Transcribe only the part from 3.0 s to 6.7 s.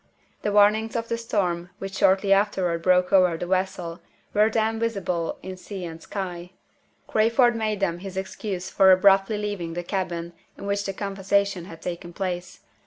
over the vessel were then visible in sea and sky.